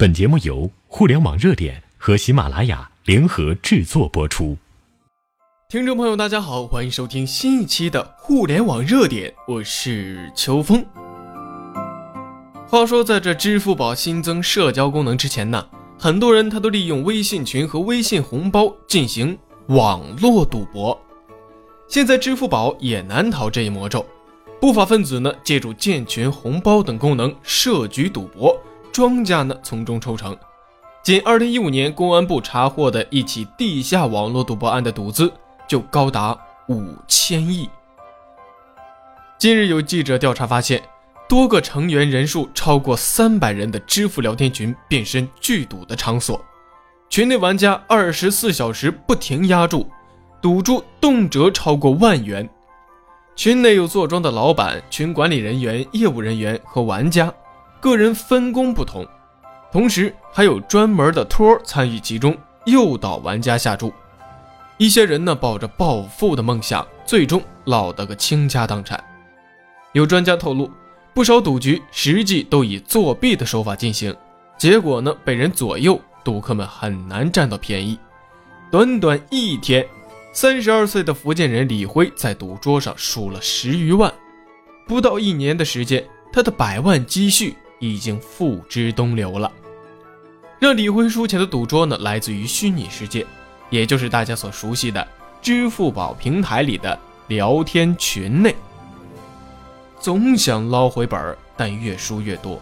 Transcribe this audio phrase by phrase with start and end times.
[0.00, 4.56] 本节目由互联网热点和喜马拉雅联合制作播出。
[5.68, 10.86] 听众朋友，大家好，欢迎收听新一期的互联网热点，我是秋风。
[12.68, 15.66] 话说，在这支付宝新增社交功能之前呢，
[15.98, 19.36] 很多人他都利用微信群和微信红包进行
[19.66, 20.96] 网络赌博。
[21.88, 24.06] 现在支付宝也难逃这一魔咒，
[24.60, 28.56] 不法分子呢借助建群、红包等功能设局赌博。
[28.98, 30.36] 庄家呢从中抽成，
[31.04, 35.32] 仅二零一五年公安部查获的一起地下网络赌博案的赌资
[35.68, 36.36] 就高达
[36.68, 37.70] 五千亿。
[39.38, 40.82] 近日有记者调查发现，
[41.28, 46.44] 多个成员人数超过三百人的支付聊天群变身聚赌的场所，
[47.08, 49.88] 群内玩家二十四小时不停压注，
[50.42, 52.50] 赌注动辄超过万元。
[53.36, 57.32] 群内有坐庄的老板、群管理人员、业务人员和玩家。
[57.80, 59.06] 个人分工不同，
[59.72, 62.36] 同时还有专门的托参与其中，
[62.66, 63.92] 诱导玩家下注。
[64.78, 69.02] 一些人呢抱着暴富的梦想，最终落得个倾家荡产。
[69.92, 70.70] 有专家透露，
[71.14, 74.14] 不少赌局实际都以作弊的手法进行，
[74.58, 77.98] 结果呢被人左右，赌客们很难占到便宜。
[78.70, 79.86] 短短一天，
[80.32, 84.12] 三十二岁的福建人李辉在赌桌上输了十余万，
[84.86, 87.56] 不到一年的时间，他的百万积蓄。
[87.78, 89.50] 已经付之东流了。
[90.58, 93.24] 让李辉输钱的赌桌呢，来自于虚拟世界，
[93.70, 95.06] 也就是大家所熟悉的
[95.40, 98.54] 支付宝平台里的聊天群内。
[100.00, 102.60] 总想捞回本儿，但越输越多。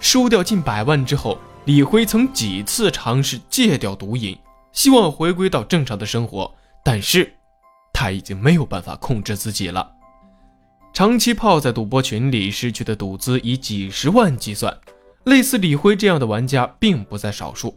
[0.00, 4.38] 输掉近百万之后，李辉曾几次尝试戒掉毒瘾，
[4.72, 7.32] 希望回归到正常的生活，但是
[7.92, 9.90] 他已经没有办法控制自己了。
[10.92, 14.76] 长期泡在赌博群里，失去的赌资以几十万计算。
[15.24, 17.74] 类似李辉这样的玩家并不在少数。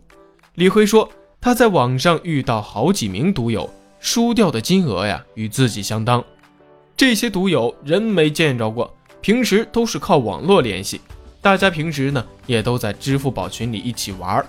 [0.56, 3.70] 李辉说，他在网上遇到好几名赌友，
[4.02, 6.22] 输掉的金额呀与自己相当。
[6.98, 11.00] 这些赌友人没见着过，平时都是靠网络联系。
[11.42, 14.46] 大家平时呢也都在支付宝群里一起玩。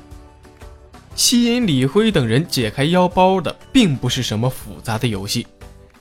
[1.15, 5.47] 吸引李辉等人解开腰包的，并不是什么复杂的游戏，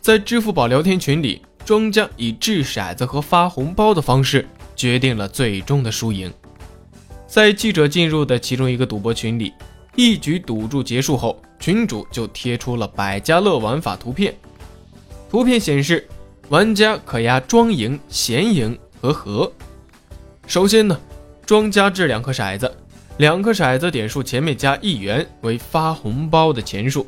[0.01, 1.43] 在支付宝聊天群里。
[1.65, 6.31] 庄家以掷骰子和发红包的方式决定了最终的输赢。
[7.25, 9.51] 在记者进入的其中一个赌博群里，
[9.95, 14.33] 一局赌注结束后，群主就贴出了百家乐玩法图片。
[15.27, 16.07] 图片显示，
[16.49, 19.51] 玩家可压庄赢、闲赢和和。
[20.45, 20.97] 首先呢，
[21.47, 22.71] 庄家掷两颗骰子，
[23.17, 27.07] 两颗骰子点数前面加一元为发红包的钱数，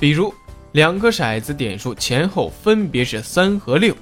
[0.00, 0.34] 比如。
[0.72, 3.94] 两个骰子点数前后分别是三和六，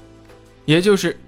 [0.65, 1.19] 也就是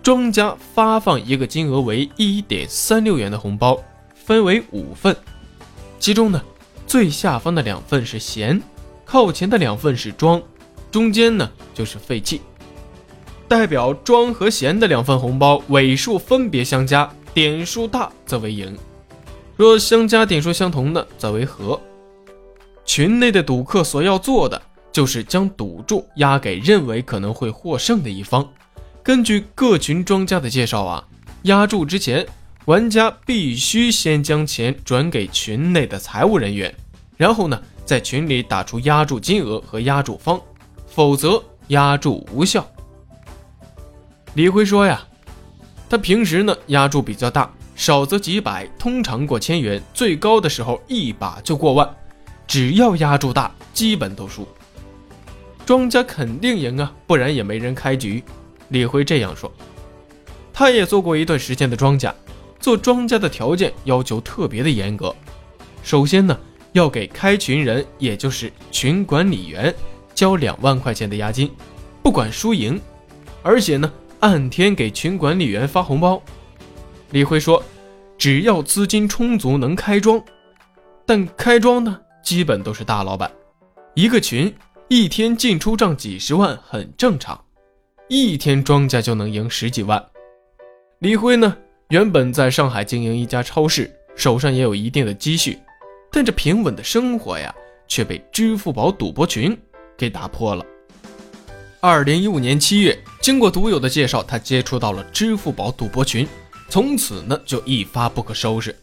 [0.00, 3.78] 庄家发放一个金额为一点三六元的红包，
[4.14, 5.16] 分为五份，
[5.98, 6.40] 其中呢
[6.86, 8.62] 最下方的两份是闲，
[9.04, 10.40] 靠前的两份是庄，
[10.90, 12.40] 中间呢就是废弃。
[13.48, 18.78] 代表庄和闲的两份红包尾数分别相加，点数大则为赢，
[19.56, 21.80] 若相加点数相同的则为和。
[22.84, 24.62] 群内的赌客所要做的。
[24.92, 28.46] 就是将赌注押给认为可能会获胜的一方。
[29.02, 31.04] 根据各群庄家的介绍啊，
[31.42, 32.24] 押注之前，
[32.66, 36.72] 玩家必须先将钱转给群内的财务人员，
[37.16, 40.40] 然后呢，在群里打出押注金额和押注方，
[40.86, 42.64] 否则押注无效。
[44.34, 45.02] 李辉说呀，
[45.90, 51.92] 他平时呢押注比较大，少则几百，通常过千元，最高的时候一把就过万，
[52.46, 54.46] 只要押注大，基本都输。
[55.72, 58.22] 庄家肯定赢啊，不然也没人开局。
[58.68, 59.50] 李辉这样说。
[60.52, 62.14] 他也做过一段时间的庄家，
[62.60, 65.16] 做庄家的条件要求特别的严格。
[65.82, 66.38] 首先呢，
[66.72, 69.74] 要给开群人，也就是群管理员，
[70.14, 71.50] 交两万块钱的押金，
[72.02, 72.78] 不管输赢，
[73.42, 73.90] 而且呢，
[74.20, 76.22] 按天给群管理员发红包。
[77.12, 77.64] 李辉说，
[78.18, 80.22] 只要资金充足，能开庄。
[81.06, 83.32] 但开庄呢，基本都是大老板，
[83.94, 84.54] 一个群。
[84.94, 87.42] 一天进出账几十万很正常，
[88.10, 90.04] 一天庄家就能赢十几万。
[90.98, 91.56] 李辉呢，
[91.88, 95.58] 原本在上海经营一家超市，手上也有一定的积蓄，
[96.10, 97.54] 但这平稳的生活呀，
[97.88, 99.58] 却被支付宝赌博群
[99.96, 100.62] 给打破了。
[101.80, 106.28] 二零一五年七月，经过赌友的介绍，他接触到了支付宝赌博群，
[106.68, 108.76] 从此呢就一发不可收拾。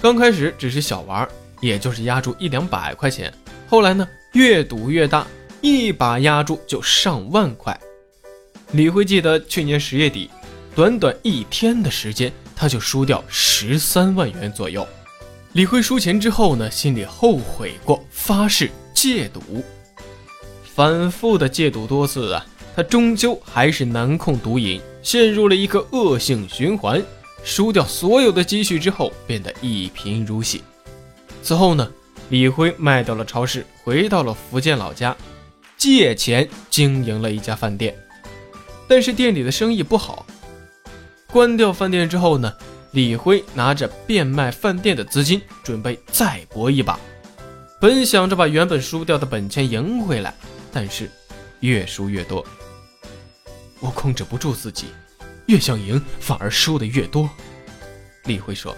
[0.00, 1.28] 刚开始只是小玩，
[1.60, 3.34] 也就是压注一两百块钱，
[3.68, 4.08] 后来呢？
[4.32, 5.26] 越赌越大，
[5.60, 7.78] 一把压注就上万块。
[8.72, 10.30] 李辉记得去年十月底，
[10.74, 14.86] 短短一天的时间，他就输掉十三万元左右。
[15.52, 19.62] 李辉输钱之后呢，心里后悔过，发誓戒赌。
[20.74, 27.02] 反复的戒赌多次啊，他终究还是难控毒瘾，陷入了一个恶性循环。
[27.44, 30.62] 输掉所有的积蓄之后，变得一贫如洗。
[31.42, 31.90] 此后呢，
[32.30, 35.16] 李辉卖掉了超市，回到了福建老家，
[35.76, 37.96] 借钱经营了一家饭店。
[38.86, 40.26] 但是店里的生意不好，
[41.30, 42.52] 关掉饭店之后呢，
[42.92, 46.98] 李辉拿着变卖饭店的资金，准备再搏一把。
[47.80, 50.34] 本想着把原本输掉的本钱赢回来，
[50.72, 51.10] 但是
[51.60, 52.44] 越输越多，
[53.80, 54.86] 我控制不住自己，
[55.46, 57.28] 越想赢反而输的越多。
[58.24, 58.76] 李辉说：“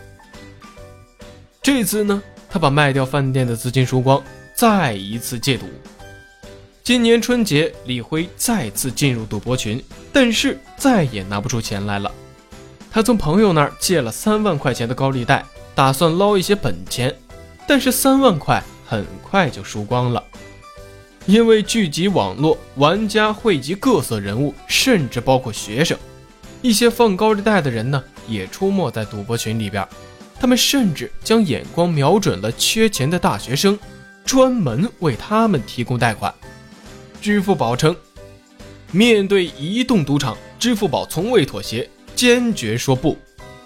[1.62, 4.22] 这次呢，他把卖掉饭店的资金输光，
[4.54, 5.66] 再一次戒赌。
[6.82, 9.82] 今年春节，李辉再次进入赌博群。”
[10.12, 12.12] 但是再也拿不出钱来了。
[12.90, 17.14] 他从朋友那儿借了三万块钱的高利贷，打算捞一些本钱，
[17.64, 20.20] 但是三万块很快就输光了。
[21.26, 25.96] 因为聚集网络，玩家汇集各色人物，甚至包括学生。
[26.60, 29.86] 一些放高利贷的人呢，也出没在赌博群里边。
[30.40, 33.78] 他们甚至将眼光瞄准了缺钱的大学生，
[34.24, 36.34] 专门为他们提供贷款。
[37.20, 37.94] 支付宝称。
[38.90, 43.16] 面对移动赌场，支付宝从未妥协，坚决说不，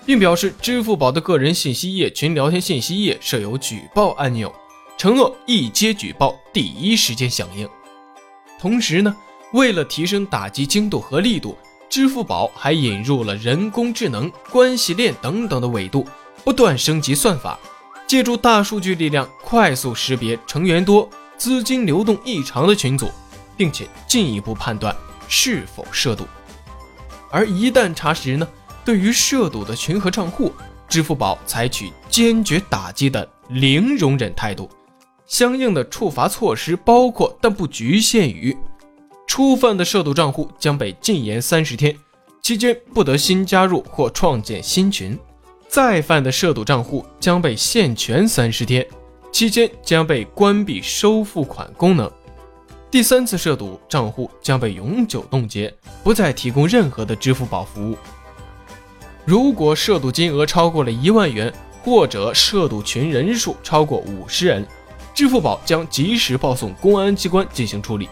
[0.04, 4.52] 并表示支付宝的个人信息页、群聊天信息页设有举报按钮，
[4.98, 7.66] 承诺一接举报第一时间响应。
[8.60, 9.16] 同时呢，
[9.54, 11.56] 为了提升打击精度和力度，
[11.88, 16.06] 支付宝还引入了人工智能、关系链等等的维度，
[16.44, 17.58] 不断升级算法，
[18.06, 21.08] 借助大数据力量，快速识别成员多、
[21.38, 23.10] 资金流动异常的群组，
[23.56, 24.94] 并且进一步判断。
[25.26, 26.26] 是否涉赌？
[27.30, 28.46] 而一旦查实呢？
[28.84, 30.52] 对于涉赌的群和账户，
[30.86, 34.68] 支付宝采取坚决打击的零容忍态度。
[35.26, 38.54] 相应的处罚措施包括，但不局限于：
[39.26, 41.96] 初犯的涉赌账户将被禁言三十天，
[42.42, 45.16] 期间不得新加入或创建新群；
[45.74, 48.86] 再犯的涉赌账户将被限权三十天，
[49.32, 52.08] 期间将被关闭收付款功能。
[52.92, 55.74] 第三次涉赌账户将被永久冻结，
[56.04, 57.98] 不再提供任何的支付宝服务。
[59.24, 64.64] 如果涉赌金额超过了一万元，或者涉赌群人数超过五十人，
[65.12, 68.08] 支付宝将及时报送公安机关进行处理。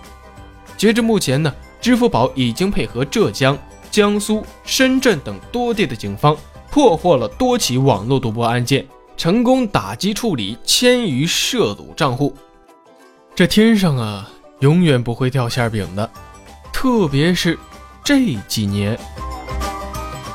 [0.76, 3.56] 截至目前呢，支付宝已经配合浙江、
[3.88, 6.36] 江苏、深圳等多地的警方，
[6.72, 12.34] 破获了多起网络赌博案件，成功打击处理千余涉赌账户。
[13.34, 14.28] 这天上啊！
[14.60, 16.08] 永远不会掉馅饼的，
[16.72, 17.58] 特别是
[18.02, 18.98] 这几年。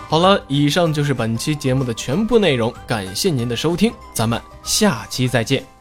[0.09, 5.76] 好了，以上就是本期节目的全部内容，感谢您的收听，咱们下期再见。